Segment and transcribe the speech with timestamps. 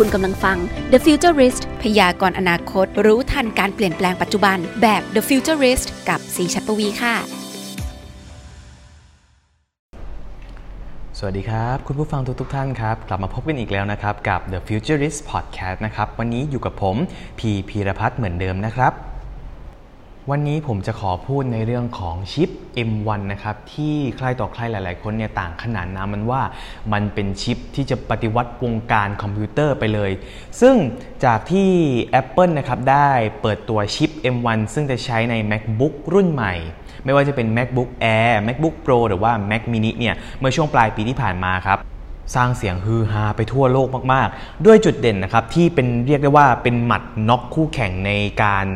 [0.00, 0.58] คุณกำลังฟัง
[0.92, 7.14] The Futurist พยากรณ์อนาคต รู้ทันการเปลี่ยนแปลงปัจจุบัน แบบ The Futurist กับสีชัดปวีค่ะ
[11.18, 16.96] สวัสดีครับ คุณผู้ฟังทุกทท่านครับ กลับมาพบกันอีกแล้วนะครับ กับ The Futurist Podcast นะครับ วันนี้อยู่กับผม
[17.38, 18.92] พีพีรพัฒน์เหมือนเดิมนะครับ
[20.32, 22.50] วันนี้ผมจะขอพูดในเรื่องของชิป
[22.88, 26.42] M1 นะครับที่ใครต่อใครหลาย ๆ คนเนี่ยต่างขนานนามมันว่า
[26.92, 30.10] มันเป็นชิปที่จะปฏิวัติวงการคอมพิวเตอร์ไปเลย
[30.60, 30.74] ซึ่ง
[31.24, 31.70] จากที่
[32.20, 33.10] Apple นะครับได้
[33.42, 36.54] เปิดตัวชิป M1 ซึ่งจะใช้ใน MacBook รุ่นใหม่
[37.04, 41.78] ไม่ว่าจะเป็น MacBook Air MacBook Pro หรือว่า Mac mini เนี่ยเมื่อช่วงปลายปีที่ผ่านมาครับ
[42.34, 48.12] สร้างเสียงฮือฮาไปทั่วโลกมากๆ ด้วยจุดเด่นนะครับที่เป็นเรียกได้ว่าเป็นหมัดน็อกคู่แข่งใน
[48.42, 48.66] การ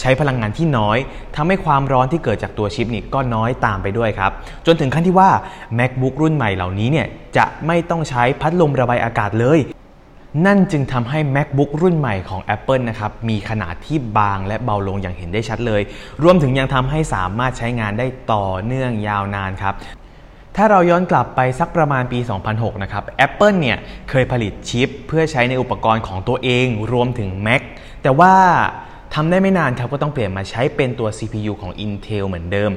[0.00, 0.98] ใช้พลังงานที่น้อย
[1.36, 4.32] ทำให้ความร้อนที่เกิดจากตัวชิปนี่ก็น้อยตามไปด้วยครับ
[4.66, 5.30] จนถึงขั้นที่ว่า
[5.78, 9.60] MacBook รุ่นใหม่เหล่านี้เนี่ยจะไม่ต้องใช้พัดลมระบายอากาศเลย
[10.46, 15.82] นั่นจึงทำให้ MacBook รุ่นใหม่ของ Apple นะครับมีขนาดที่บางและเบาลงอย่างเห็นได้ชัดเลย
[16.22, 19.74] รวมถึงยังทำให้สามารถใช้งานได้ต่อเนื่องยาวนานครับ
[20.56, 22.18] ถ้าเราย้อนกลับไปสักประมาณปี
[22.50, 23.78] 2006 นะครับ Apple เนี่ย
[24.10, 27.62] เคยผลิตชิปเพื่อใช้ในอุปกรณ์ของตัวเองรวมถึง Mac
[28.02, 28.34] แต่ว่า
[29.14, 32.70] ทำได้ไม่นานครับก็ต้องเปลี่ยนมาใช้เป็นตัว CPU ของ Intel เหมือนเดิม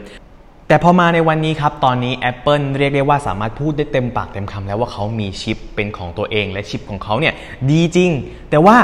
[0.67, 7.33] แต่พอมาในวันนี้ครับ ตอนนี้ Apple เรียกได้ว่าสามารถพูดได้เต็มปากเต็มคำแล้วว่าเขามีชิปเป็นของตัวเอง และชิปของเขาเนี่ย
[7.71, 8.11] ดีจริง
[8.49, 8.77] แต่ว่า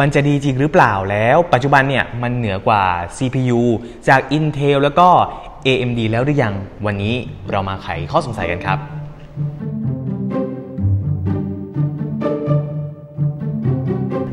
[0.00, 2.84] มันจะดีจริงหรือเปล่าแล้ว ปัจจุบันเนี่ยมันเหนือกว่า
[3.16, 3.62] CPU
[4.08, 5.08] จาก Intel แล้วก็
[5.66, 6.54] AMD แล้วหรือยัง
[6.86, 7.14] วันนี้
[7.50, 8.78] เรามาไขข้อสงสัยกันครับ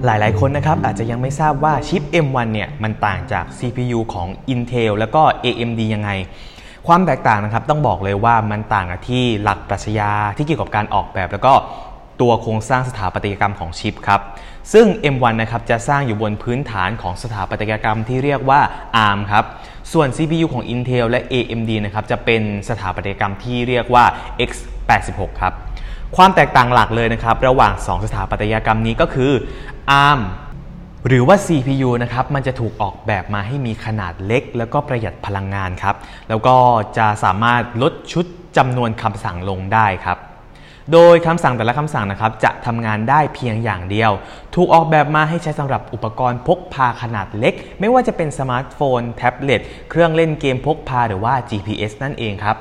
[0.06, 6.10] หลายๆ คนนะครับอาจจะยังไม่ทราบว่าชิป M1 เนี่ยมันต่างจาก CPU ของ Intel แล้วก็ AMD ยังไง
[6.88, 11.54] ความแตกต่างนะครับต้องบอกเลยว่ามันต่างกันที่หลักปรัชญาที่เกี่ยวกับการออกแบบแล้วก็
[12.22, 14.22] ตัวโครงสร้างสถาปัตยกรรมของชิปครับ
[14.74, 18.60] ซึ่ง M1 นะครับจะสร้างอยู่บนพื้นฐานของสถาปัตยกรรมที่เรียกว่า
[19.06, 19.46] ARM ครับ
[19.94, 24.06] ส่วน CPU ของ Intel และ AMD นะครับจะเป็นสถาปัตยกรรมที่เรียกว่า
[24.50, 25.54] x86 ครับ
[26.16, 29.32] ความแตกต่างหลักเลยนะครับ ระหว่าง 2 สถาปัตยกรรมนี้ก็คือ
[30.06, 30.22] ARM
[31.08, 35.96] หรือว่า CPU นะครับ มันจะถูกออกแบบมาให้มีขนาดเล็ก แล้วก็ประหยัดพลังงานครับ
[36.30, 36.56] แล้วก็
[36.98, 38.26] จะสามารถลดชุด
[38.58, 40.18] จำนวนคำสั่งลงได้ครับ
[40.94, 44.12] โดยคำสั่งแต่ละคำสั่งนะครับจะทำงานได้เพียงอย่างเดียว
[44.56, 52.58] ถูกออกแบบมาให้ใช้สำหรับอุปกรณ์พกพาขนาดเล็ก ไม่ว่าจะเป็นสมาร์ทโฟน แท็บเล็ต เครื่องเล่นเกมพกพาหรือว่า GPS นั่นเองครับ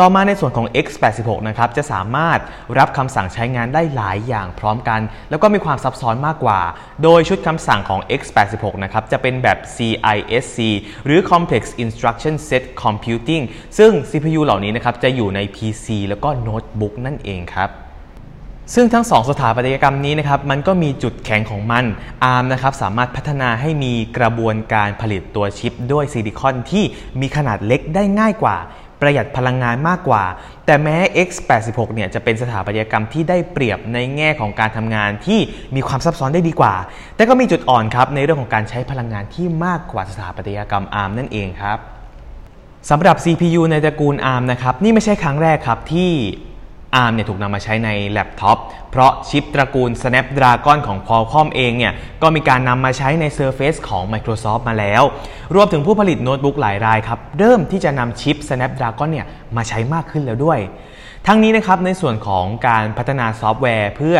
[0.00, 2.40] ต่อมาในส่วนของ x86 นะครับจะสามารถ
[2.78, 5.00] รับคำสั่งใช้งานได้หลายอย่างพร้อมกัน
[5.30, 6.60] แล้วก็มีความซับซ้อนมากกว่า
[7.02, 10.58] โดยชุดคำสั่งของ x86 นะครับจะเป็นแบบ CISC
[11.04, 13.42] หรือ Complex Instruction Set Computing
[13.78, 17.70] ซึ่ง CPU เหล่านี้นะครับจะอยู่ใน PC แล้วก็โน้ตบุ๊กนั่นเองครับ
[18.74, 21.84] ซึ่งทั้ง2สถาปัตยกรรมนี้นะครับมันก็มีจุดแข็งของมัน
[22.32, 26.84] ARM นะครับสามารถพัฒนาให้มีกระบวนการผลิตตัวชิปด้วยซิลิคอนที่
[27.20, 28.56] มีขนาดเล็กได้ง่ายกว่า
[29.00, 30.24] ประหยัดพลังงานมากกว่า
[30.66, 30.96] แต่แม้
[31.26, 35.40] x86 เนี่ยจะเป็นสถาปัตยกรรมที่ได้เปรียบในแง่ของการทำงานที่
[35.74, 36.74] มีความซับซ้อนได้ดีกว่า
[37.16, 41.78] แต่ก็มีจุดอ่อนครับในเรื่องของการใช้พลังงานที่มากกว่าสถาปัตยกรรม ARM นั่นเองครับ
[42.90, 46.10] สำหรับ CPU ในตระกูล ARM นะครับนี่ไม่ใช่ครั้งแรกครับที่
[47.02, 48.58] ARM เนี่ยถูกนำมาใช้ในแล็ปท็อป
[48.90, 55.02] เพราะชิปตระกูล Snapdragon ของ Qualcomm เองเนี่ยก็มีการนำมาใช้ใน Surface ของ Microsoft มาแล้ว
[55.54, 60.58] รวมถึงผู้ผลิตโน้ตบุ๊กหลายรายครับ เริ่มที่จะนำชิป Snapdragon เนี่ยมาใช้มากขึ้นแล้วด้วย
[61.26, 64.16] ทั้งนี้นะครับในส่วนของการพัฒนาซอฟต์แวร์เพื่อ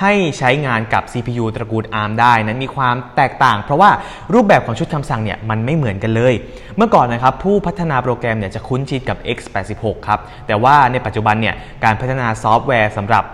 [0.00, 3.90] ให้ใช้งานกับ CPU ตระกูล ARM ได้นั้นมีความแตกต่าง เพราะว่า
[4.34, 6.34] รูปแบบของชุดคำสั่งเนี่ยมันไม่เหมือนกันเลย
[6.76, 13.24] เมื่อก่อนนะครับผู้พัฒนาโปรแกรมเนี่ยจะคุ้นชินกับ x86 ครับ แต่ว่าในปัจจุบันเนี่ยการพัฒนาซอฟต์แวร์สำหรับ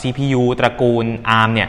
[0.00, 1.06] CPU ตระกูล
[1.38, 1.68] ARM เนี่ย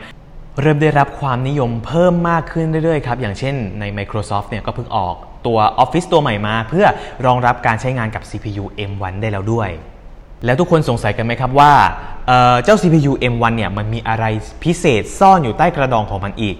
[0.61, 5.15] เริ่มได้รับความนิยมเพิ่มมากขึ้นเรื่อยๆครับ อย่างเช่นใน Microsoft เนี่ยก็เพิ่งออก
[5.47, 6.85] ตัว Office ตัวใหม่มา เพื่อ
[7.25, 9.69] รองรับการใช้งานกับ CPU M1 ได้แล้วด้วย
[10.45, 11.73] แล้วทุกคนสงสัยกันไหมครับว่า
[12.27, 14.25] เเจ้า CPU M1 เนี่ยมันมีอะไร
[14.63, 16.55] พิเศษซ่อนอยู่ใต้กระดองของมันอีก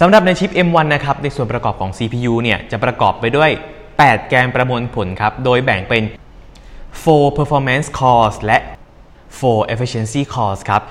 [0.00, 3.50] สำหรับในชิป M1 นะครับในส่วนประกอบของ CPU เนี่ยจะประกอบไปด้วย
[3.90, 6.02] 8 แกนประมวลผลครับโดยแบ่งเป็น
[6.94, 8.58] 4 performance cores และ
[9.14, 10.82] 4 efficiency cores ครับ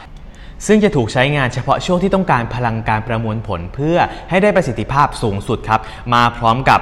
[0.67, 3.97] ซึ่งจะถูกใช้งานเฉพาะช่วงที่ต้องการพลังการประมวลผลเพื่อ
[4.29, 5.81] ให้ได้ประสิทธิภาพสูงสุดครับ
[6.13, 6.79] มาพร้อมกับ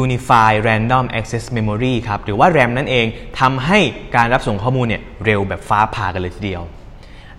[0.00, 3.06] Unified Random Access Memory ครับ หรือว่า RAM นั่นเอง
[3.40, 3.78] ทำให้
[4.16, 6.62] การรับส่งข้อมูลเนี่ยเร็วแบบฟ้าผ่ากันเลยทีเดียว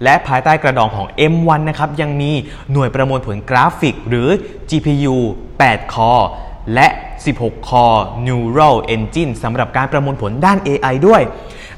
[0.04, 2.32] และภายใต้กระดองของ M1 นะครับ ยังมี
[2.72, 4.30] หน่วยประมวลผลกราฟิก หรือ
[4.70, 5.16] GPU
[5.60, 6.30] 8 คอร์
[6.74, 6.88] และ
[7.28, 11.22] 16 คอร์ Neural Engine สำหรับการประมวลผลด้าน AI ด้วย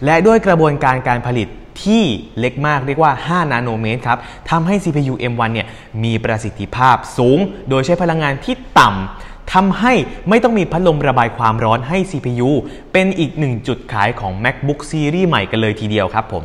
[0.05, 1.47] และด้วยกระบวนการการผลิต
[1.83, 2.03] ที่
[2.39, 4.19] เล็กมากเรียกว่า 5 นาโนเมตรครับ
[4.49, 5.67] ทำให้ CPU M1 เนี่ย
[6.03, 9.94] มีประสิทธิภาพสูง โดยใช้พลังงานที่ต่ำ ทำให้
[10.29, 12.49] ไม่ต้องมีพัดลมระบายความร้อนให้ CPU
[12.94, 16.44] เป็นอีกหนึ่งจุดขายของ MacBook Series ใหม่กันเลยทีเดียวครับผม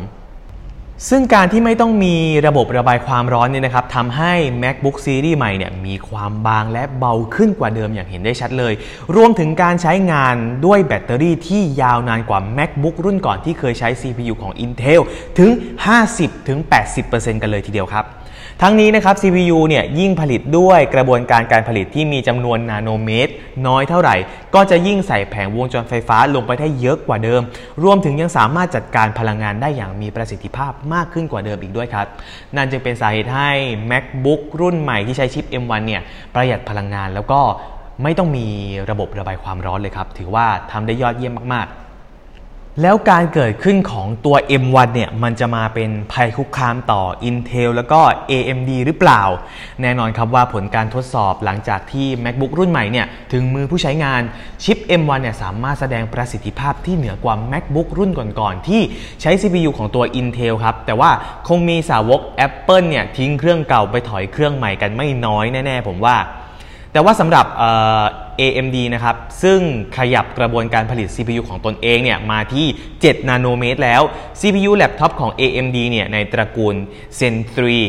[1.11, 2.15] ซึ่งการที่ไม่ต้องมี
[2.47, 4.33] ระบบระบายความร้อนเนี่ยนะครับทำให้
[4.63, 8.73] MacBook Series ใหม่เนี่ยมีความบางและเบาขึ้นกว่าเดิมอย่างเห็นได้ชัดเลย
[9.17, 10.35] รวมถึงการใช้งาน
[10.67, 15.01] ด้วยแบตเตอรี่ที่ยาวนานกว่า MacBook รุ่นก่อนที่เคยใช้ CPU ของ Intel
[15.39, 15.51] ถึง
[16.27, 18.07] 50-80%กันเลยทีเดียวครับ
[18.63, 23.33] ทั้งนี้นะครับ CPU เนี่ยยิ่งผลิตด้วยกระบวนการการผลิตที่มีจำนวนนาโนเมตร
[23.67, 24.17] น้อยเท่าไหร่
[24.55, 27.41] ก็จะยิ่งใส่แผงวงจรไฟฟ้าลงไปได้เยอะกว่าเดิม
[27.83, 32.07] รวมถึงยังสามารถจัดการพลังงานได้อย่างมีประสิทธิภาพมากขึ้นกว่าเดิมอีกด้วยครับ
[32.57, 33.51] นั่นจึงเป็นสาเหตุให้
[33.91, 36.03] MacBook รุ่นใหม่ที่ใช้ชิป M1 เนี่ย
[36.35, 37.41] ประหยัดพลังงานแล้วก็
[38.03, 38.47] ไม่ต้องมี
[38.91, 41.82] ระบบระบายความร้อนเลยครับ ถือว่าทำได้ยอดเยี่ยมมากๆ
[42.81, 49.23] แล้วการเกิดขึ้นของตัว M1 เนี่ยมันจะมาเป็นภัยคุกคามต่อ Intel แล้วก็ AMD หรือเปล่า
[49.83, 54.21] แน่นอนครับว่าผลการทดสอบหลังจากที่ MacBook รุ่นใหม่เนี่ยถึงมือผู้ใช้งาน
[54.65, 58.83] ชิป M1 เนี่ยสามารถแสดงประสิทธิภาพที่เหนือกว่า MacBook รุ่นก่อนๆ ที่
[59.21, 61.11] ใช้ CPU ของตัว Intel ครับ แต่ว่า
[61.49, 66.17] คงมีสาวก Apple เนี่ยทิ้งเครื่องเก่าไปถอยเครื่องใหม่กันไม่น้อยแน่ๆผมว่า
[66.93, 67.47] แต่ว่าสำหรับ
[68.41, 69.61] AMD นะครับ ซึ่ง
[69.97, 72.67] ขยับกระบวนการผลิต CPU ของตนเองเนี่ยมาที่
[72.99, 74.03] 7 นาโนเมตรแล้ว
[74.41, 76.75] CPU แล็ปท็อปของ AMD เนี่ยในตระกูล
[77.19, 77.35] Zen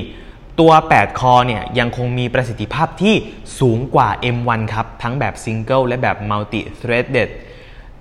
[0.04, 3.16] 3 ตัว 8 คอเนี่ยยังคงมีประสิทธิภาพที่
[3.60, 7.30] สูงกว่า M1 ครับ ทั้งแบบ Single และแบบ Multi Threaded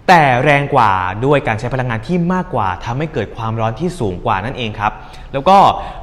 [0.08, 0.92] แต่แรงกว่า
[1.24, 4.92] ด้วยการใช้พลังงานที่มากกว่าทำให้เกิดความร้อนที่สูงกว่านั่นเองครับ
[5.32, 5.58] แล้วก็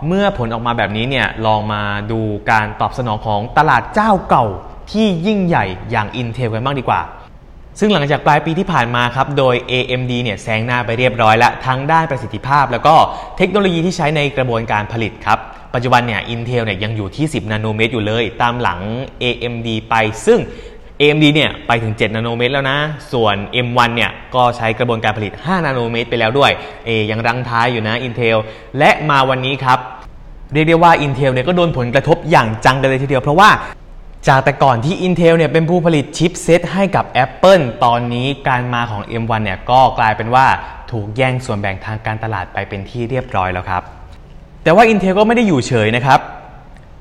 [0.08, 1.82] เมื่อผลออกมาแบบนี้เนี่ยลองมา
[2.12, 2.20] ดู
[2.52, 4.46] การตอบสนองของตลาดเจ้าเก่า
[4.92, 7.02] ที่ยิ่งใหญ่อย่าง Intel กันบ้างดีกว่า
[7.80, 12.96] ซึ่งหลังจากปลายปีที่ผ่านมาครับ โดย AMD เนี่ยแซงหน้าไปเรียบร้อยแล้วทั้งด้านประสิทธิภาพ แล้วก็
[13.38, 15.40] เทคโนโลยีที่ใช้ในกระบวนการผลิตครับ
[15.74, 18.80] ปัจจุบันเนี่ย Intel เนี่ยยังอยู่ที่ 10 นาโนเมตรอยู่เลย ตามหลัง
[19.24, 19.96] AMD ไป
[20.26, 20.40] ซึ่ง
[21.00, 22.78] AMD เนี่ยไปถึง 7 นาโนเมตรแล้วนะ
[23.14, 26.52] ส่วน M1 เนี่ยก็ใช้กระบวนการผลิต 5 นาโนเมตรไปแล้วด้วย
[26.86, 28.38] เอยังรังท้ายอยู่นะ Intel
[28.78, 29.80] และมาวันนี้ครับ
[30.54, 33.50] เรียกได้ว่า Intel เนี่ยก็โดนผลกระทบอย่างจังกันเลยทีเดียว เพราะว่า
[34.28, 40.46] จากแต่ก่อนที่ Intel เนี่ยเป็นผู้ผลิตชิปเซตให้กับ Apple ตอนนี้การมาของ M1 เนี่ยก็กลายเป็นว่า
[40.92, 43.84] ถูกแย่งส่วนแบ่งทางการตลาดไปเป็นที่เรียบร้อยแล้วครับ
[44.64, 46.20] แต่ว่า Intel ก็ไม่ได้อยู่เฉยนะครับ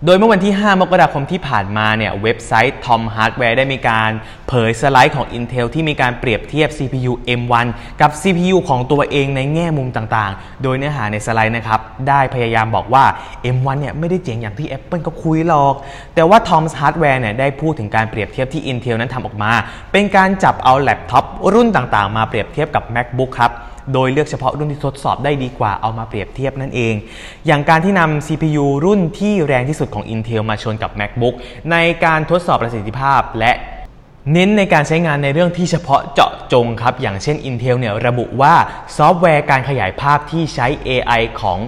[0.04, 4.10] โดยเมื่อวันที่ 5 มกราคมที่ผ่านมาเนี่ยเว็บไซต์ Tom Hardware ได้มีการ
[4.48, 7.66] เผยสไลด์ของ Intel ที่มีการเปรียบเทียบ CPU M1
[8.00, 13.04] กับ CPU ของตัวเองในแง่มุมต่างๆ โดยเนื้อหาในสไลด์นะครับ ได้พยายามบอกว่า
[13.56, 15.74] M1 เนี่ยไม่ได้เจ๋งอย่างที่ Apple ก็คุยหรอก
[16.14, 19.52] แต่ว่า Tom Hardware เนี่ยได้พูดถึงการเปรียบเทียบที่ Intel นั้นทำออกมา
[19.92, 23.52] เป็นการจับเอาแล็ปท็อปรุ่นต่างๆ มาเปรียบเทียบกับ MacBook ครับ
[23.92, 26.94] โดยเลือกเฉพาะรุ่นที่ทดสอบได้ดีกว่าเอามาเปรียบเทียบนั่นเอง
[27.46, 31.34] อย่างการที่นำ CPU รุ่นที่แรงที่สุดของ Intel มาชนกับ MacBook
[31.70, 33.52] ในการทดสอบประสิทธิภาพและ
[34.32, 38.54] เน้นในการใช้งานในเรื่องที่เฉพาะเจาะจงครับ อย่างเช่น Intel เนี่ยระบุว่า
[38.96, 41.58] ซอฟต์แวร์การขยายภาพที่ใช้ AI ของ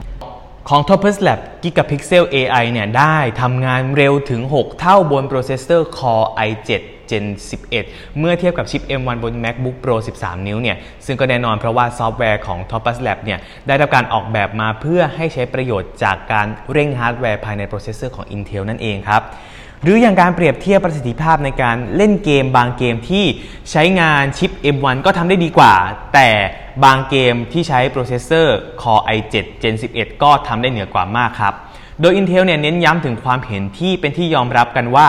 [0.68, 6.70] ของ Topaz Labs Gigapixel AI เนี่ยได้ทำงานเร็วถึง 6 เท่าบนโปรเซสเซอร์ Core i7
[7.10, 7.24] Gen
[7.72, 10.76] 11 เมื่อเทียบกับชิป M1 บน MacBook Pro 13 นิ้วเนี่ย
[11.06, 19.22] ซึ่งก็แน่นอนเพราะว่าซอฟต์แวร์ของ Topaz Labs เนี่ยได้รับการออกแบบมาเพื่อให้ใช้ประโยชน์จากการเร่งฮาร์ดแวร์ภายในโปรเซสเซอร์ของ Intel นั่นเองครับ
[19.82, 23.24] หรืออย่างการเปรียบเทียบประสิทธิภาพในการเล่นเกมบางเกมที่
[23.70, 25.74] ใช้งานชิป M1 ก็ทำได้ดีกว่า
[26.14, 26.30] แต่
[26.84, 31.54] บางเกมที่ใช้โปรเซสเซอร์ Core i7 Gen 11 ก็ทำได้เหนือกว่ามากครับ
[32.00, 35.08] โดย Intel เนี่ยเน้นย้ำถึงความเห็นที่เป็นที่ยอมรับกันว่า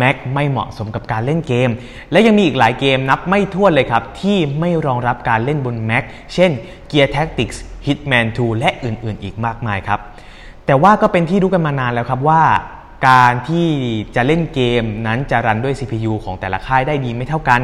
[0.00, 1.70] Mac ไม่เหมาะสมกับการเล่นเกม
[2.12, 6.04] และยังมีอีกหลายเกมนับไม่ถ้วนเลยครับ ที่ไม่รองรับการเล่นบน Mac
[6.34, 6.50] เช่น
[6.90, 7.56] Gear Tactics
[7.86, 10.00] Hitman 2 และอื่นๆ อีกมากมายครับ
[10.66, 12.42] แต่ว่าก็เป็นที่รู้กันมานานแล้วครับว่า
[13.08, 13.68] การที่
[14.16, 17.60] จะเล่นเกมนั้นจะรันด้วย CPU ของแต่ละค่ายได้ดีไม่เท่ากัน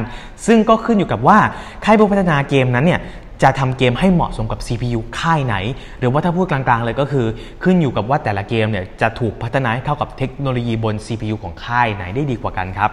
[0.46, 1.38] ซึ่งก็ขึ้นอยู่กับว่า
[1.84, 3.00] ค่ายผู้พัฒนาเกมนั้นเนี่ย
[3.42, 5.56] จะทำเกมให้เหมาะสมกับ CPU ค่ายไหน
[5.98, 7.26] หรือว่าถ้าพูดกลางๆ เลยก็คือ
[7.62, 12.90] ขึ้นอยู่กับว่าแต่ละเกมเนี่ยจะถูกพัฒนาให้เข้ากับเทคโนโลยีบน CPU ของค่ายไหนได้ดีกว่ากันครับ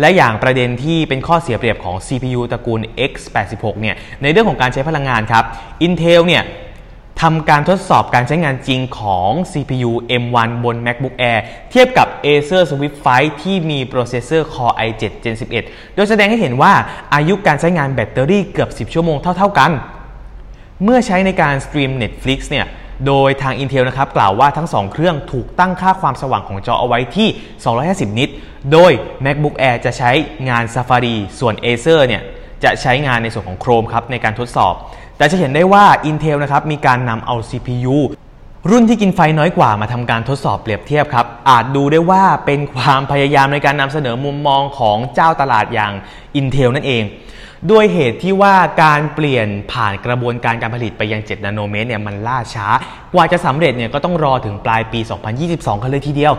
[0.00, 2.80] และอย่างประเด็นที่เป็นข้อเสียเปรียบของ CPU ตระกูล
[3.10, 5.44] X86 เนี่ย ในเรื่องของการใช้พลังงานครับ
[5.86, 6.42] Intel เนี่ย
[7.22, 15.94] ทำการทดสอบการใช้งานจริงของ CPU M1 บน MacBook Air เทียบกับ Acer Swift 5 ที่มีโปรเซสเซอร์ Core i7 Gen 11
[15.94, 16.72] โดยแสดงให้เห็นว่า
[17.14, 19.70] อายุการใช้งานแบตเตอรี่เกือบ 10 ชั่วโมงเท่า ๆกัน
[20.84, 22.66] เมื่อใช้ในการสตรีม Netflix เนี่ย
[23.06, 27.28] โดยทาง Intel นะครับกล่าวว่าทั้ง 2 เครื่องถูกตั้งค่าความสว่างของจอเอาไว้ที่
[27.74, 28.30] 250 นิต
[28.72, 28.92] โดย
[29.24, 30.10] MacBook Air จะใช้
[30.48, 32.22] งาน Safari ส่วน Acer เนี่ย
[32.64, 34.74] จะใช้งานในส่วนของ Chrome ครับในการทดสอบ
[35.18, 37.96] แต่จะเห็นได้ว่า Intel นะครับมีการนำเอา CPU
[38.70, 45.92] รุ่นที่กินไฟน้อยกว่ามาทำการทดสอบเปรียบเทียบครับ อาจดูได้ว่าเป็นความพยายามในการนำเสนอมุมมองของเจ้าตลาดอย่าง
[46.40, 47.02] Intel นั่นเอง
[47.70, 52.68] ด้วยเหตุที่ว่าการเปลี่ยนผ่านกระบวนการการผลิตไปยัง 7 นาโนเมตรเนี่ยมันล่าช้า
[53.14, 55.00] กว่าจะสำเร็จเนี่ยก็ต้องรอถึงปลายปี
[55.40, 56.32] 2022 กันเลยทีเดียว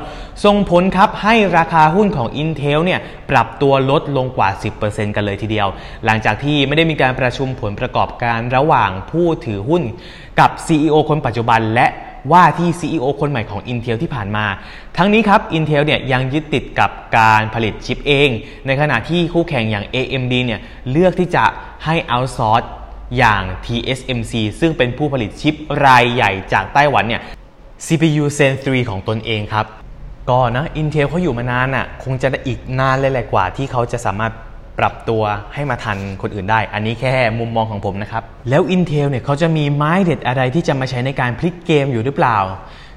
[0.46, 3.00] ส่งผลครับให้ราคาหุ้นของ Intel เนี่ย
[3.32, 4.50] ปรับตัวลดลงกว่า
[4.84, 5.68] 10%กันเลยทีเดียว
[6.06, 9.84] หลังจากที่ไม่ได้มีการประชุมผลประกอบการระหว่างผู้ถือหุ้น
[10.40, 11.88] กับ CEO คนปัจจุบันและ
[12.32, 14.46] ว่าที่ CEO คนใหม่ของ Intel ที่ผ่านมา
[14.98, 18.30] ทั้งนี้ครับ Intel เนี่ยยังยึดติดกับการผลิตชิปเอง
[18.66, 20.60] ในขณะที่คู่แข่งอย่าง AMD เนี่ย
[20.92, 21.46] เลือกที่จะ
[21.86, 22.68] ให้ outsource
[23.18, 27.22] อย่าง TSMC ซึ่งเป็นผู้ผลิตชิปรายใหญ่จากไต้หวันเนี่ย
[27.86, 29.66] CPU Zen 3 ของตนเองครับ
[30.30, 34.34] ก็นะ Intel เขาอยู่มานานอะคงจะอีกนานเลยแหละกว่าที่เขาจะสามารถ
[34.79, 42.38] ปรับตัวให้มาทันคนอื่นได้ อันนี้แค่มุมมองของผมนะครับ แล้ว Intel เนี่ยเขาจะมีไม้เด็ดอะไรที่จะมาใช้ในการพลิกเกมอยู่หรือเปล่า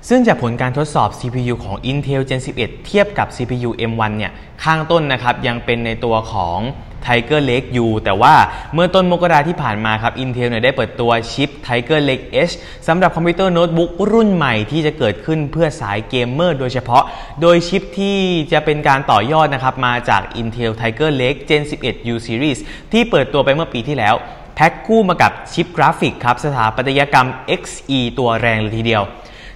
[0.09, 4.33] ซึ่งจากผลการทดสอบ CPU ของ Intel Gen 11 เทียบกับ CPU M1 เนี่ย
[4.65, 6.59] ข้างต้นนะครับ ยังเป็นในตัวของ
[7.05, 8.35] Tiger Lake U แต่ว่า
[8.75, 12.55] เมื่อต้นมกราที่ผ่านมาครับ Intel เนี่ยได้เปิดตัวชิป Tiger Lake H
[12.89, 17.03] สำหรับคอมพิวเตอร์โน้ตบุ๊กรุ่นใหม่ที่จะเกิดขึ้นเพื่อสายเกมเมอร์โดยเฉพาะ
[17.43, 18.19] โดยชิปที่
[18.53, 22.59] จะเป็นการต่อยอดนะครับ มาจาก Intel Tiger Lake Gen 11 U Series
[22.93, 24.15] ที่เปิดตัวไปเมื่อปีที่แล้ว
[24.55, 27.29] แพ็คคู่มากับชิปกราฟิกครับสถาปัตยกรรม
[27.61, 29.05] Xe ตัวแรงเลยทีเดียว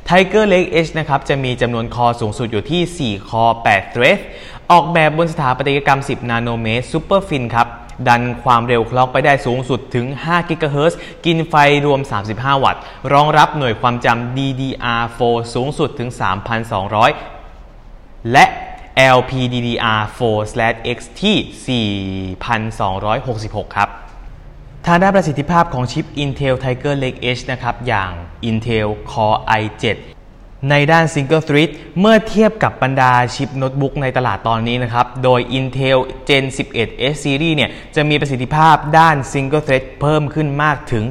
[0.09, 4.19] Tiger Lake H นะครับจะมีจำนวน core สูงสุดอยู่ที่ 4 core 8 thread
[4.71, 7.69] ออกแบบบนสถาปัตยกรรม 10 นาโนเมตร SuperFin ครับ
[8.09, 11.55] ดันความเร็ว clock ไปได้สูงสุดถึง 5 กิกะเฮิรตซ์กินไฟ
[11.87, 12.01] รวม
[12.33, 12.81] 35 วัตต์
[13.13, 15.21] รองรับหน่วยความจำ DDR4
[15.55, 16.11] สูงสุดถึง
[17.41, 18.45] 3,200 และ
[19.17, 21.37] LPDDR4/X ที่
[22.37, 23.91] 4,266 ครับ
[24.91, 28.11] ทางด้านประสิทธิภาพของชิป Intel Tiger Lake H นะครับ อย่าง
[28.49, 29.85] Intel Core i7
[30.71, 36.45] ในด้าน Single Thread เมื่อเทียบกับบรรดาชิปโน้ตบุ๊กในตลาดตอนนี้นะครับ โดย Intel Gen
[36.77, 41.05] 11 S Series เนี่ยจะมีประสิทธิภาพด้าน Single Thread เพิ่มขึ้นมากถึง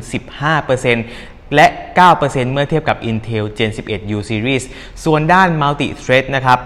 [0.74, 1.68] 15%และ
[2.10, 4.64] 9%เมื่อเทียบกับ Intel Gen 11 U Series
[5.04, 6.60] ส่วนด้าน Multi Thread นะครับ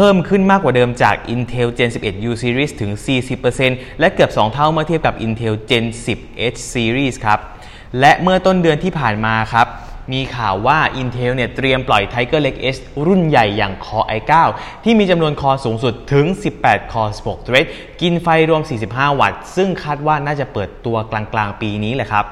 [0.00, 2.92] เพิ่มขึ้นมากกว่าเดิมจาก Intel Gen 11 U Series ถึง
[3.46, 5.84] 40%และเกือบ 2 เท่าเมื่อเทียบกับ Intel Gen
[6.16, 7.38] 10 H Series ครับ
[8.00, 9.66] และเมื่อต้นเดือนที่ผ่านมาครับ
[10.12, 14.32] มีข่าวว่า Intel เนี่ยเตรียมปล่อย Tiger Lake H รุ่นใหญ่อย่าง Core i9
[14.84, 16.26] ที่มีจำนวนคอสูงสุดถึง
[16.60, 17.66] 18 คอ 16 thread
[18.00, 22.24] กินไฟรวม 45 วัตต์ ซึ่งคาดว่าน่าจะเปิดตัวกลางๆ ปีนี้แหละครับ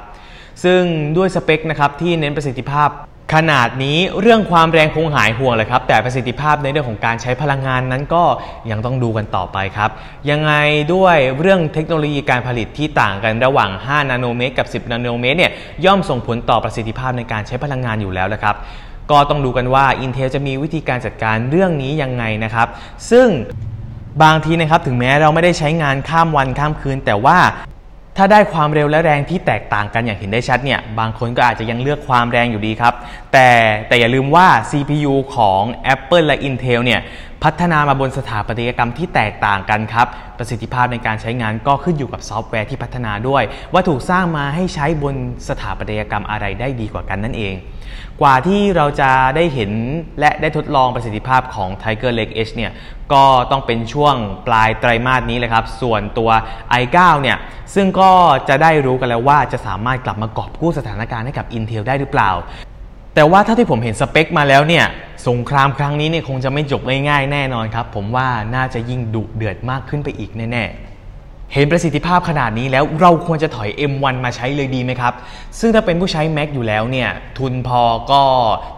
[0.65, 0.83] ซึ่ง
[1.17, 2.91] ด้วยสเปคนะครับที่เน้นประสิทธิภาพ
[3.35, 8.25] ขนาดนี้เรื่องความแรงคงหายห่วงเลยครับ แต่ประสิทธิภาพในเรื่องของการใช้พลังงานนั้นก็
[8.71, 9.91] ยังต้องดูกันต่อไปครับ
[10.31, 10.53] ยังไง
[10.95, 15.53] ด้วยเรื่องเทคโนโลยีการผลิตที่ต่างกันระหว่าง 5 นาโนเมตร กับ 10 นาโนเมตรเนี่ย
[15.85, 18.57] ย่อมส่งผลต่อประสิทธิภาพในการใช้พลังงานอยู่แล้วนะครับ
[19.11, 22.69] ก็ต้องดูกันว่า Intel จะมีวิธีการจัดการเรื่องนี้ยังไงนะครับ
[23.11, 23.29] ซึ่ง
[24.23, 27.39] บางทีนะครับถึงแม้เราไม่ได้ใช้งานข้ามวันข้ามคืน แต่ว่า
[28.17, 32.95] ถ้าได้ความเร็วและแรงที่แตกต่างกันอย่างเห็นได้ชัดเนี่ยบางคนก็อาจจะยังเลือกความแรงอยู่ดีครับ
[33.33, 33.49] แต่
[33.89, 35.63] แต่อย่าลืมว่า CPU ของ
[35.95, 37.01] Apple และ Intel เนี่ย
[37.45, 40.07] พัฒนามาบนสถาปัตยกรรมที่แตกต่างกันครับ
[40.39, 45.15] ประสิทธิภาพในการใช้งานก็ขึ้นอยู่กับซอฟต์แวร์ที่พัฒนาด้วย ว่าถูกสร้างมาให้ใช้บน
[45.49, 47.55] สถาปัตยกรรมอะไรได้ดีกว่ากันนั่นเอง
[48.21, 49.71] กว่าที่เราจะได้เห็น
[50.21, 52.73] และได้ทดลองประสิทธิภาพของ Tiger Lake H เนี่ย
[53.13, 54.15] ก็ต้องเป็นช่วง
[54.47, 56.31] ปลายไตรมาสนี้เลยครับ ส่วนตัว
[56.83, 57.39] i9 เนี่ย
[57.75, 58.11] ซึ่งก็
[58.49, 62.31] จะได้รู้กันแล้วว่าจะสามารถกลับมากอบกู้สถานการณ์ให้กับ Intel ได้หรือเปล่า
[63.17, 64.85] แต่ว่าถ้าที่ผมเห็นสเปคมาแล้วเนี่ย
[65.29, 70.96] สงครามครั้งนี้เนี่ยคงจะไม่จบง่ายๆแน่นอนครับ ผมว่าน่าจะยิ่งดุเดือดมากขึ้นไปอีกแน่ๆ
[71.55, 75.13] เห็นประสิทธิภาพขนาดนี้แล้วเราควรจะถอย M1 มาใช้เลยดีไหมครับ
[75.61, 78.23] ซึ่งถ้าเป็นผู้ใช้ Mac อยู่แล้วเนี่ย ทุนพอก็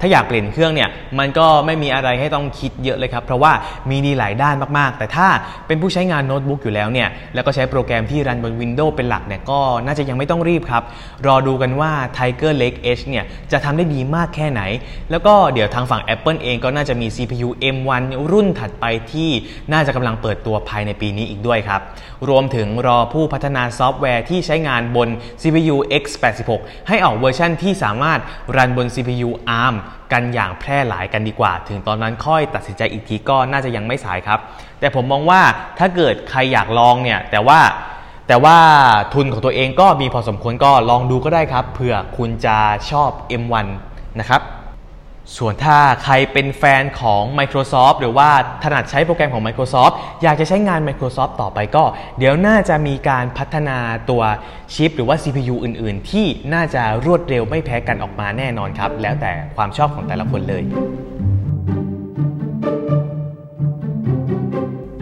[0.00, 3.52] ถ้าอยากเปลี่ยนเครื่องเนี่ย มันก็ไม่มีอะไรให้ต้องคิดเยอะเลยครับ เพราะว่า
[3.90, 5.28] มีดีหลายด้านมากๆ แต่ถ้า
[5.66, 10.82] เป็นผู้ใช้งานโน้ตบุ๊กอยู่แล้วเนี่ย แล้วก็ใช้โปรแกรมที่รันบน Windows เป็นหลักเนี่ย ก็น่าจะยังไม่ต้องรีบครับ
[11.26, 14.62] รอดูกันว่า Tiger Lake H เนี่ย จะทำได้ดีมากแค่ไหน
[15.10, 19.30] แล้วก็เดี๋ยวทางฝั่ง Apple เองก็น่าจะมี CPU M1 รุ่นถัดไปที่
[19.72, 21.82] น่าจะกำลังเปิดตัวภายในปีนี้อีกด้วยครับ
[22.28, 25.08] รวมถึงรอผู้พัฒนาซอฟต์แวร์ที่ใช้งานบน
[25.42, 26.50] CPU x86
[26.88, 28.20] ให้ออกเวอร์ชันที่สามารถ
[28.56, 29.30] รันบน CPU
[29.62, 29.74] ARM
[30.12, 34.40] กันอย่างแพร่หลายกันดีกว่า ถึงตอนนั้นค่อยตัดสินใจอีกทีก็น่าจะยังไม่สายครับ
[34.80, 35.42] แต่ผมมองว่า
[35.78, 37.60] ถ้าเกิดใครอยากลองเนี่ย แต่ว่า
[38.28, 38.56] แต่ว่า
[39.14, 42.56] ทุนของตัวเองก็มีพอสมควรก็ลองดูก็ได้ครับเผื่อคุณจะ
[42.90, 43.10] ชอบ
[43.42, 43.66] M1
[44.20, 44.42] นะครับ
[45.36, 48.30] ส่วนถ้าใครเป็นแฟนของ Microsoft หรือว่า
[48.62, 51.84] ถนัดใช้โปรแกรมของ Microsoft อยากจะใช้งาน Microsoft ต่อไปก็
[52.18, 53.78] เดี๋ยวน่าจะมีการพัฒนา
[54.10, 54.22] ตัว
[54.74, 60.62] ชิป หรือว่า CPU อื่น ๆ ที่น่าจะรวดเร็วไม่แพ้กันออกมาแน่นอนครับ แล้วแต่ความชอบของแต่ละคนเลย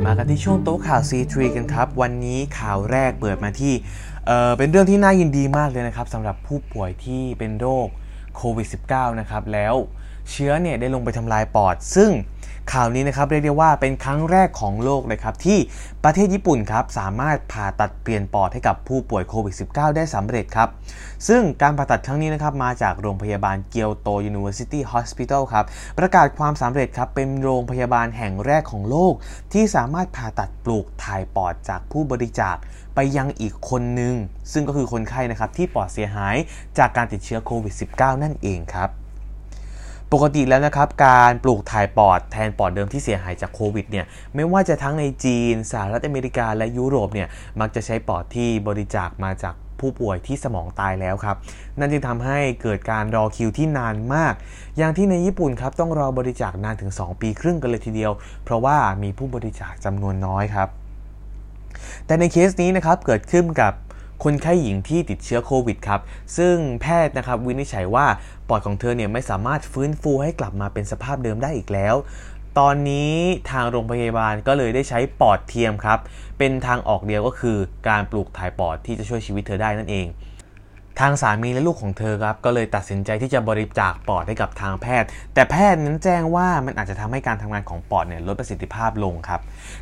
[0.04, 3.74] มากันที่ช่วงโต๊ะข่าว C3 กันครับ วันนี้ข่าวแรกเปิดมาที่
[4.26, 7.88] เเป็นเรื่องที่น่ายินดีมากเลยนะครับสำหรับผู้ป่วยที่เป็นโรค
[8.36, 9.74] โควิด -19 นะครับแล้ว
[10.30, 12.12] เชื้อเนี่ยได้ลงไปทำลายปอด ซึ่ง
[12.72, 15.58] ข่าวนี้นะครับเรียกได้ว่าเป็นครั้งแรกของโลกเลยครับที่
[16.04, 20.68] ประเทศญี่ปุ่นครับสามารถผ่าตัดเปลี่ยนปอดให้กับผู้ป่วยโควิด -19 ได้สำเร็จครับ
[21.28, 25.64] ซึ่งการผ่าตัดครั้งนี้นะครับมาจากโรงพยาบาลเกียวโต University Hospital ครับ
[25.98, 29.14] ประกาศความสำเร็จครับเป็นโรงพยาบาลแห่งแรกของโลก
[29.52, 32.56] ที่สามารถผ่าตัดปลูกถ่ายปอดจากผู้บริจาค
[32.94, 34.14] ไปยังอีกคนหนึ่ง
[34.52, 36.36] ซึ่งก็คือคนไข้นะครับที่ปอดเสียหาย
[36.78, 38.90] จากการติดเชื้อโควิด -19 นั่นเองครับ
[40.12, 47.28] ปกติแล้วนะครับการปลูกถ่ายปอดแทนปอดเดิมที่เสียหายจากโควิดเนี่ยไม่ว่าจะทั้งในจีน สหรัฐอเมริกาและยุโรปเนี่ย
[47.60, 51.36] มักจะใช้ปอดที่บริจาคมาจากผู้ป่วยที่สมองตายแล้วครับ
[51.78, 54.34] นั่นจึงทำให้เกิดการรอคิวที่นานมาก
[54.78, 58.12] อย่างที่ในญี่ปุ่นครับต้องรอบริจาคนานถึง 2 ปีครึ่งกันเลยทีเดียว
[58.44, 60.68] เพราะว่ามีผู้บริจาคจำนวนน้อยครับ
[62.06, 63.72] แต่ในเคสนี้นะครับเกิดขึ้นกับ
[64.24, 66.00] คนไข้หญิงที่ติดเชื้อโควิดครับ
[66.36, 68.06] ซึ่งแพทย์นะครับวินิจฉัยว่า
[68.48, 71.94] ปอดของเธอเนี่ยไม่สามารถฟื้นฟูให้กลับมาเป็นสภาพเดิมได้อีกแล้ว
[72.58, 73.14] ตอนนี้
[73.50, 75.98] ทางโรงพยาบาลก็เลยได้ใช้ปอดเทียมครับ
[76.38, 77.56] เป็นทางออกเดียวก็คือ
[77.88, 80.06] การปลูกถ่ายปอดที่จะช่วยชีวิตเธอได้นั่นเอง
[81.00, 89.40] ทางสามีและลูกของเธอครับก็เลยตัดสินใจที่จะบริจาคปอดให้กับทางแพทย์ แต่แพทย์นั้นแจ้งว่ามันอาจจะทำให้การทำงานของปอดเนี่ยลดประสิทธิภาพลงครับ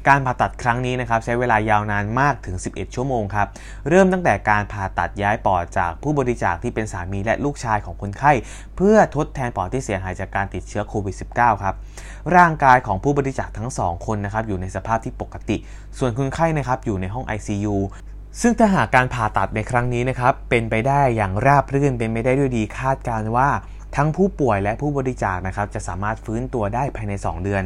[0.08, 3.48] การผ่าตัดครั้งนี้นะครับใช้เวลายาวนานมากถึง 11 ชั่วโมงครับ
[3.88, 8.32] เริ่มตั้งแต่การผ่าตัดย้ายปอดจากผู้บริจาคที่เป็นสามีและลูกชายของคนไข้
[8.76, 11.74] เพื่อทดแทนปอดที่เสียหายจากการติดเชื้อโควิด -19 ครับ
[12.36, 15.56] ร่างกายของผู้บริจาคทั้ง 2 คนนะครับอยู่ในสภาพที่ปกติ
[15.98, 17.76] ส่วนคนไข้นะครับอยู่ในห้อง ICU
[18.40, 23.48] ซึ่งถ้าหากการผ่าตัดในครั้งนี้นะครับ เป็นไปได้อย่างราบรื่นเป็นไปได้ด้วยดีคาดการว่า
[23.96, 27.64] ทั้งผู้ป่วยและผู้บริจาคนะครับจะสามารถฟื้นตัวได้ภายใน 2 เดือน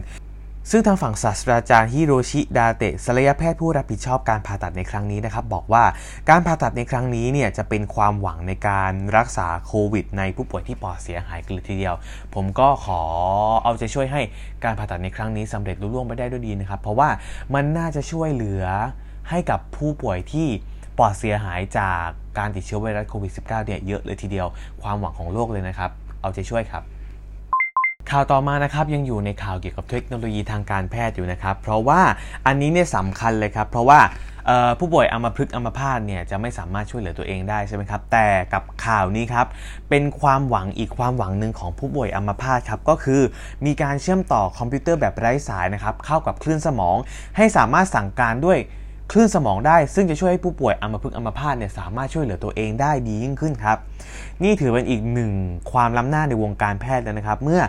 [0.70, 5.84] ซึ่งทางฝั่งศาสตราจารย์ฮิโรชิดาเตะศัลยแพทย์ผู้รับผิดชอบการผ่าตัดในครั้งนี้นะครับ บอกว่า
[6.30, 11.94] การผ่าตัดในครั้งนี้เนี่ยจะเป็นความหวังในการรักษาโควิด ในผู้ป่วยที่ปอดเสียหายกันเลยทีเดียว
[12.34, 13.00] ผมก็ขอ
[13.62, 14.22] เอาใจช่วยให้
[14.64, 17.08] การผ่าตัดในครั้งนี้สำเร็จรุ่ร่วงไปได้ด้วยดีนะครับ เพราะว่า
[17.54, 18.64] มันน่าจะช่วยเหลือ
[19.30, 20.48] ให้กับผู้ป่วยที่
[20.98, 22.04] ปอดเสียหายจาก
[22.38, 24.46] การติดเชื้อไวรัสโควิด -19 เนี่ยเยอะเลยทีเดียว
[24.82, 26.82] ความหวังของโลกเลยนะครับ เอาใจช่วยครับ
[28.10, 32.00] ข่าวต่อมานะครับยังอยู่ในข่าวเกี่ยวกับเทคโนโลยีทางการแพทย์อยู่นะครับ เพราะว่า
[32.46, 34.00] อันนี้เนี่ยสำคัญเลยครับ เพราะว่า
[34.78, 39.46] ผู้ป่วยอัมพฤกษ์อัมพาตเนี่ยจะไม่สามารถช่วยเหลือตัวเองได้ใช่ไหมครับ แต่กับข่าวนี้ครับ
[39.90, 43.22] เป็นความหวังอีกความหวังหนึ่งของผู้ป่วยอัมพาตครับ ก็คือ
[43.66, 46.96] มีการเชื่อมต่อคอมพิวเตอร์แบบไร้สายนะครับเข้ากับคลื่นสมอง
[47.36, 48.58] ให้สามารถสั่งการด้วย
[49.12, 53.78] คลื่นสมองได้ซึ่งจะช่วยให้ผู้ป่วยอัมพฤกษ์อัมพาตเนี่ยสามารถช่วยเหลือตัวเองได้ดียิ่งขึ้นครับ
[54.42, 55.32] นี่ถือเป็นอีกหนึ่ง
[55.72, 57.60] ความล้ำหน้าในวงการแพทย์แล้วนะครับ เมื่อ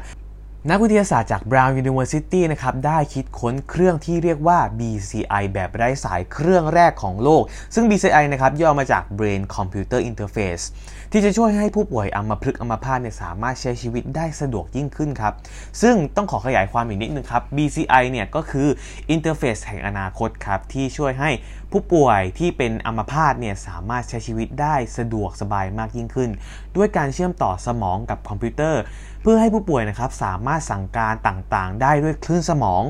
[0.67, 7.43] นักวิทยาศาสตร์จาก Brown University นะครับได้คิดค้นเครื่องที่เรียกว่า BCI แบบไร้สายเครื่องแรกของโลก
[7.73, 10.63] ซึ่ง BCI นะครับย่อมาจาก Brain Computer Interface
[11.11, 15.33] ที่จะช่วยให้ผู้ป่วยอัมพฤกษ์อัมพาตเนี่ยสามารถใช้ชีวิตได้สะดวกยิ่งขึ้นครับ
[15.81, 18.67] ซึ่งต้องขอขยายความอีกนิดนึงครับ BCI เนี่ยก็คือ
[19.13, 21.31] Interface แห่งอนาคตครับที่ช่วยให้
[21.71, 26.29] ผู้ป่วยที่เป็นอัมพาตเนี่ยสามารถใช้ชีวิตได้สะดวกสบายมากยิ่งขึ้น
[26.75, 28.81] ด้วยการเชื่อมต่อสมองกับคอมพิวเตอร์
[29.21, 32.83] เพื่อให้ผู้ป่วยนะครับสามารถสั่งการต่างๆ ได้ด้วยคลื่นสมอง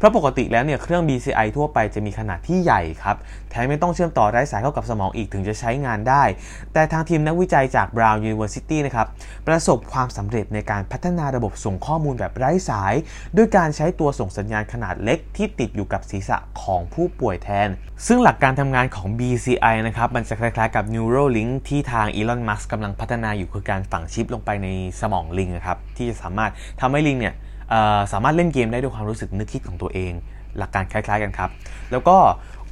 [0.00, 3.16] เพราะปกติแล้วเนี่ยเครื่อง BCI ทั่วไปจะมีขนาดที่ใหญ่ครับ
[3.50, 6.24] แถมไม่ต้องเชื่อมต่อไร้สายเข้ากับสมองอีกถึงจะใช้งานได้
[6.72, 9.06] แต่ทางทีมนักวิจัยจาก Brown University นะครับ
[9.48, 12.94] ประสบความสำเร็จในการพัฒนาระบบส่งข้อมูลแบบไร้สาย
[13.36, 17.68] ด้วยการใช้ตัวส่งสัญญาณขนาดเล็กที่ติดอยู่กับศีรษะของผู้ป่วยแทน
[18.06, 24.68] ซึ่งหลักการทำงานของ BCI นะครับมันจะคล้ายๆกับ Neuralink ที่ทาง Elon Musk กำลังพัฒนาอยู่คือการฝังชิปลงไปใน
[25.00, 27.34] สมองลิงนะครับที่จะสามารถทำให้ลิงเนี่ย
[28.12, 30.12] สามารถเล่นเกมได้ด้วยความรู้สึกนึกคิดของตัวเอง
[30.58, 31.50] หลักการคล้าย ๆกันครับ
[31.90, 32.16] แล้วก็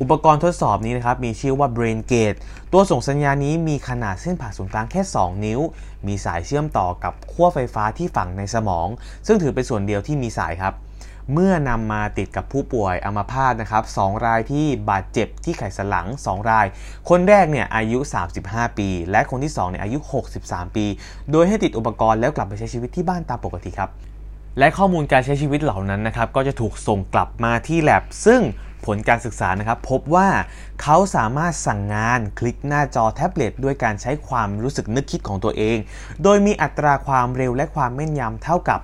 [0.00, 2.38] อุปกรณ์ทดสอบนี้นะครับ มีชื่อว่า Brain Gate
[2.72, 5.60] ตัวส่งสัญญาณนี้มีขนาดเส้นผ่าศูนย์กลางแค่ 2 นิ้ว
[6.06, 8.88] มีสายเชื่อมต่อกับขั้วไฟฟ้าที่ฝังในสมอง
[9.26, 10.74] ซึ่งถือเป็นส่วนเดียวที่มีสายครับ
[11.32, 16.66] เมื่อนำมาติดกับผู้ป่วยอัมพาตนะครับ2รายที่บาดเจ็บที่ไขสันหลัง 2 ราย
[17.08, 17.98] คนแรกเนี่ยอายุ
[18.38, 19.98] 35 ปี และคนที่2เนี่ยอายุ
[20.38, 20.86] 63 ปี
[21.30, 23.90] โดยให้ติดอุปกรณ์แล้วกลับไปใช้ชีวิตที่บ้านตามปกติครับ
[24.58, 28.40] และข้อมูลการใช้ชีวิตเหล่านั้นนะครับก็จะถูกส่งกลับมาที่ lab ซึ่ง
[28.86, 30.28] ผลการศึกษานะครับพบว่า
[30.82, 35.76] เขาสามารถสั่งงานคลิกหน้าจอแท็บเล็ตด้วยการใช้ความรู้สึกนึกคิดของตัวเอง
[36.22, 38.80] โดยมีอัตราความเร็วและความแม่นยำเท่ากับ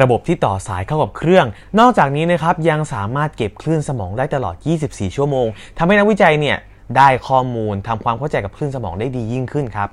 [0.00, 1.46] ระบบที่ต่อสายเข้ากับเครื่อง
[1.78, 5.46] นอกจากนี้นะครับยังสามารถเก็บคลื่นสมองได้ตลอด 24 ชั่วโมง
[5.78, 6.58] ทำให้นักวิจัยเนี่ย
[6.96, 9.88] ได้ข้อมูลทำความเข้าใจกับคลื่นสมองได้ดียิ่งขึ้นครับ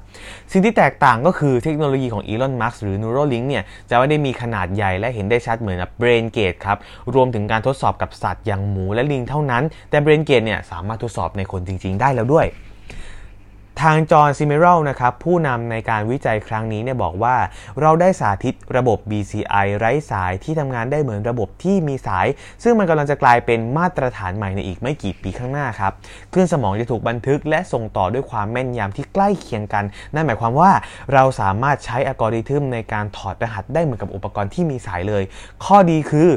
[0.51, 6.77] สิ่งที่แตกต่างก็คือเทคโนโลยีของ Elon Musk หรือ Neuralink เนี่ยจะไม่ได้มีขนาดใหญ่และเห็นได้ชัดเหมือนกับ Brain Gate ครับ
[7.13, 12.47] รวมถึงการทดสอบกับสัตว์อย่างหมูและลิงเท่านั้น แต่ Brain Gate เนี่ยสามารถทดสอบในคนจริง ๆ ได้แล้วด้วย
[13.79, 17.35] ทางจอห์นซิเมรัลนะครับผู้นำในการวิจัยครั้งนี้เนี่ยบอกว่า
[17.81, 22.27] เราได้สาธิตระบบ BCI ไร้สายที่ทำงานได้เหมือนระบบที่มีสาย
[22.63, 25.93] ซึ่งมันกำลังจะกลายเป็นมาตรฐานใหม่ในอีกไม่กี่ปีข้างหน้าครับ
[26.33, 29.83] คลื่นสมองจะถูกบันทึกและส่งต่อด้วยความแม่นยำที่ใกล้เคียงกัน
[30.15, 30.71] นั่นหมายความว่า
[31.13, 35.23] เราสามารถใช้อัลกอริทึมในการถอดรหัสได้เหมือนกับอุปกรณ์ที่มีสายเลย
[35.65, 36.29] ข้อดีคือ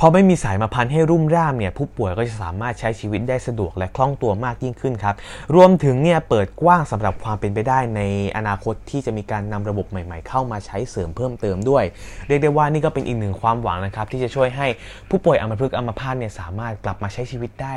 [0.00, 5.14] พอไม่มีสายมาพันให้รุ่มร่ามเนี่ยผู้ป่วยก็จะสามารถใช้ชีวิตได้สะดวกและคล่องตัวมากยิ่งขึ้นครับ
[5.54, 8.00] รวมถึงเนี่ยเปิดกว้างสำหรับความเป็นไปได้ใน
[8.36, 11.84] อนาคตที่จะมีการนำระบบใหม่ๆ เข้ามาใช้เสริมเพิ่มเติมด้วย
[12.26, 14.66] เรียกได้ว่านี่ก็เป็นอีกหนึ่งความหวังนะครับที่จะช่วยให้
[15.10, 17.74] ผู้ป่วยอัมพฤกษ์อัมพาตเนี่ยสามารถกลับมาใช้ชีวิตได้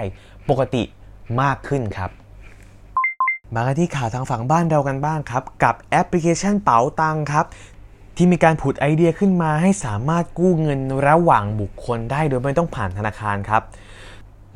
[0.49, 0.84] ปกติ
[1.41, 2.12] มากขึ้นครับ
[3.55, 7.45] มาที่ข่าวทางฝั่งบ้านเรากันบ้างครับ กับแอปพลิเคชันเป๋าตังครับ
[8.21, 13.62] ที่มีการผุดไอเดียขึ้นมาให้สามารถกู้เงินระหว่างบุคคลได้โดยไม่ต้องผ่านธนาคารครับ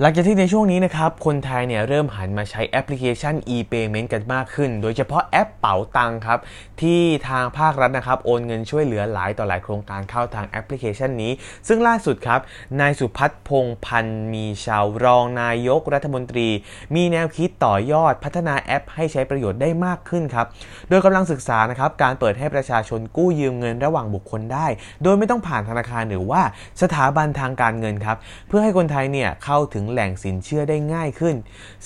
[0.02, 6.40] หลังจากที่ในช่วงนี้นะครับ คนไทยเนี่ยเริ่มหันมาใช้แอปพลิเคชัน e-payment กันมากขึ้น โดยเฉพาะแอปเป๋าตังครับ
[6.82, 11.32] ที่ทางภาครัฐนะครับ โอนเงินช่วยเหลือหลายต่อหลายโครงการเข้าทางแอปพลิเคชันนี้
[11.68, 12.40] ซึ่งล่าสุดครับ
[12.80, 16.48] นายสุพัฒน์พงพันธ์มีชาวรองนายกรัฐมนตรี
[16.96, 20.48] มีแนวคิดต่อยอดพัฒนาแอปให้ใช้ประโยชน์ได้มากขึ้นครับ
[20.90, 24.68] โดยกำลังศึกษานะครับการเปิดให้ประชาชนกู้ยืมเงินระหว่างบุคคลได้
[25.04, 26.42] โดยไม่ต้องผ่านธนาคารหรือว่า
[26.82, 31.36] สถาบันทางการเงินครับเพื่อให้คนไทยเนี่ยเข้าถึงแหล่งสินเชื่อได้ง่ายขึ้น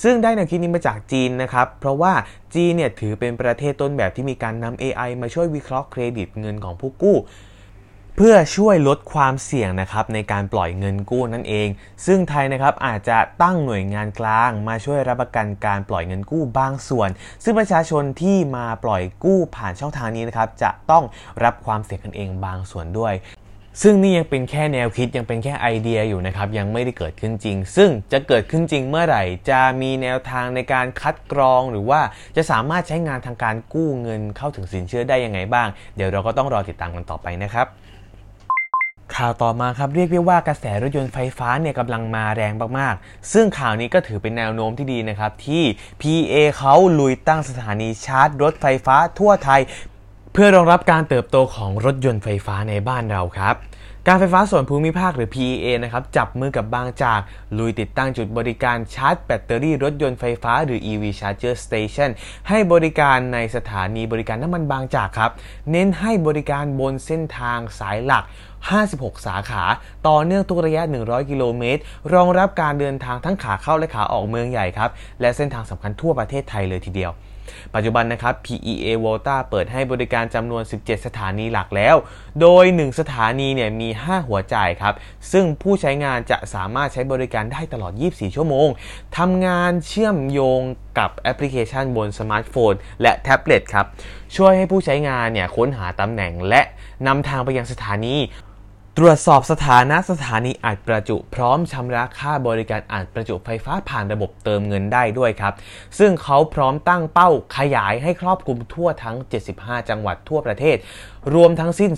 [0.04, 2.14] ซึ่งได้แนวคิดนี้มาจากจีนนะครับ เพราะว่า
[2.56, 7.18] จีนเนี่ยถือเป็นประเทศต้นแบบที่มีการนำ AI มาช่วยวิเคราะห์เครดิตเงินของผู้กู้
[8.20, 11.68] เพื่อช่วยลดความเสี่ยงนะครับในการปล่อยเงินกู้นั่นเอง
[12.06, 17.10] ซึ่งไทยนะครับอาจจะตั้งหน่วยงานกลาง มาช่วยรับประกันการปล่อยเงินกู้บางส่วน
[17.44, 21.04] ซึ่งประชาชนที่มาปล่อยกู้ผ่านช่องทางนี้นะครับจะต้อง
[21.44, 23.14] รับความเสี่ยงกันเองบางส่วนด้วย
[23.82, 32.02] ซึ่งนี่ยังเป็นแค่แนวคิดยังเป็นแค่ไอเดียอยู่นะครับ ยังไม่ได้เกิดขึ้นจริง ซึ่งจะเกิดขึ้นจริงเมื่อไหร่ จะมีแนวทางในการคัดกรองหรือว่า
[32.36, 37.68] จะสามารถใช้งานทางการกู้เงินเข้าถึงสินเชื่อได้ยังไงบ้าง เดี๋ยวเราก็ต้องรอติดตามกันต่อไปนะครับ
[39.16, 45.64] ข่าวต่อมาครับเรียกได้ว่ากระแสรถยนต์ไฟฟ้าเนี่ยกำลังมาแรงมากๆ ซึ่งข่าวนี้ก็ถือเป็นแนวโน้มที่ดีนะครับ ที่
[46.02, 49.62] PA เขาลุยตั้งสถานีชาร์จรถไฟฟ้าทั่วไทย
[50.40, 53.56] พื่อรองรับการเติบโตของรถยนต์ไฟฟ้าในบ้านเราครับ
[54.08, 57.20] การไฟฟ้าส่วนภูมิภาคหรือ PEA นะครับจับมือกับบางจาก
[57.58, 62.10] ลุยติดตั้งจุดบริการชาร์จแบตเตอรี่รถยนต์ไฟฟ้าหรือ EV Charger Station
[62.50, 65.32] ให้บริการในสถานีบริการน้ำมันบางจากครับ
[65.72, 68.24] เน้นให้บริการบนเส้นทางสายหลัก
[68.74, 69.64] 56 สาขา
[70.08, 71.82] ต่อเนื่องทุกระยะ 100 กิโลเมตร
[72.14, 74.90] รองรับการเดินทางทั้งขาเข้าและขาออกเมืองใหญ่ครับ
[75.22, 77.14] และเส้นทางสำคัญทั่วประเทศไทยเลยทีเดียว
[77.76, 81.96] ปัจจุบันนะครับ PEA Volta เปิดให้บริการจำนวน 17 สถานีหลักแล้ว
[82.42, 84.94] โดย 1 สถานีเนี่ยมี 5 หัวจ่ายครับ
[85.32, 88.68] ซึ่งผู้ใช้งานจะสามารถใช้บริการได้ตลอด 24 ชั่วโมง
[89.18, 90.62] ทำงานเชื่อมโยง
[91.00, 93.86] กับแอปพลิเคชันบนสมาร์ทโฟน และแท็บเล็ตครับ
[94.36, 96.62] ช่วยให้ผู้ใช้งานเนี่ยค้นหาตำแหน่งและ
[97.08, 98.16] นำทางไปยังสถานี
[99.00, 105.54] ตรวจสอบสถานะสถานีอัดประจุ พร้อมชำระค่าบริการอัดประจุไฟฟ้าผ่านระบบเติมเงินได้ด้วยครับ
[106.00, 109.16] ซึ่งเขาพร้อมตั้งเป้าขยายให้ครอบคลุมทั่วทั้ง
[109.54, 110.78] 75 จังหวัดทั่วประเทศ
[111.34, 111.92] รวมทั้งสิ้น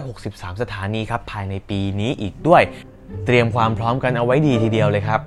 [0.00, 2.62] 263 สถานีครับภายในปีนี้อีกด้วย
[3.26, 5.20] เตรียมความพร้อมกันเอาไว้ดีทีเดียวเลยครับ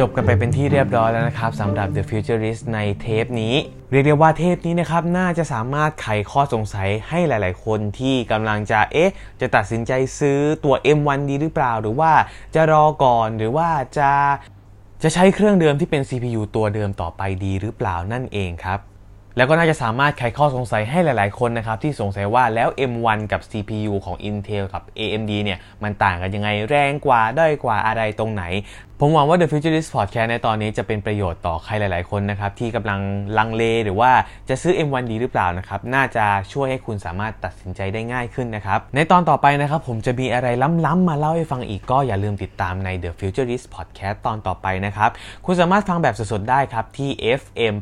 [0.00, 3.54] จบกันไปเป็นที่เรียบร้อยแล้วนะครับสำหรับ The Futurist ในเทปนี้
[3.90, 12.12] เรียกได้ว่าเทปนี้นะครับ น่าจะสามารถไขข้อสงสัยให้หลาย ๆ คนที่กำลังจะเอ๊ะ จะตัดสินใจซื้อตัว M1 ดีหรือเปล่า หรือว่า
[12.54, 14.10] จะรอก่อนหรือว่าจะ
[15.02, 18.80] จะใช้เครื่องเดิมที่เป็น CPU ตัวเดิมต่อไปดีหรือเปล่านั่นเองครับ
[19.36, 28.44] แล้วก็น่าจะสามารถไขข้อสงสัยให้หลาย ๆ คนนะครับ ที่สงสัยว่าแล้ว M1 กับ CPU ของ Intel กับ AMD เนี่ย มันต่างกันยังไงแรงกว่าด้อยกว่าอะไรตรงไหน
[29.06, 33.00] ผมหวังว่า The Futurist Podcast ในตอนนี้จะเป็นประโยชน์ต่อใครหลาย ๆ คนนะครับ ที่กำลัง
[33.38, 34.10] ลังเลหรือว่า
[34.48, 40.48] จะซื้อ M1 ดีหรือเปล่านะครับ น่าจะช่วยให้คุณสามารถตัดสินใจได้ง่ายขึ้นนะครับ ในตอนต่อไปนะครับ ผมจะมีอะไร
[40.86, 45.10] ล้ำ ๆ มาเล่าให้ฟังอีกก็อย่าลืมติดตามใน The Futurist Podcast ตอนต่อไปนะครับ
[45.46, 47.74] คุณสามารถฟังแบบสด ๆ ได้ครับที่ FM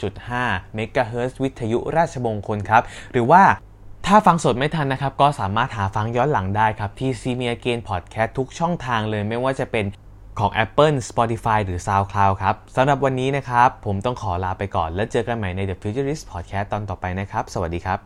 [0.00, 3.42] 89.5 MHz วิทยุราชมงคลครับ หรือว่า
[4.06, 9.86] ถ้าฟังสดไม่ทันนะครับ ก็สามารถหาฟังย้อนหลังได้ครับ ที่ c m e a g a i n Podcast ทุกช่องทางเลยไม่ว่าจะเป็น
[10.38, 17.98] ของ Apple Spotify หรือ SoundCloud ครับสำหรับวันนี้นะครับ ผมต้องขอลาไปก่อน แล้วเจอกันใหม่ใน The Futurist Podcast ตอนต่อไปนะครับ สวัสดีครับ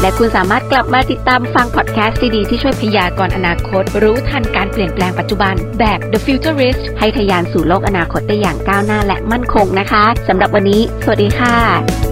[0.00, 12.09] และคุณสามารถกลับมาติดตามฟังพอดแคสต์ดีๆที่ช่วยพยากรณ์อนาคต รู้ทันการเปลี่ยนแปลงปัจจุบันแบบ The Futurist ให้ทะยานสู่โลกอนาคตได้อย่างก้าวหน้าและมั่นคงนะคะสำหรับวันนี้ สวัสดีค่ะ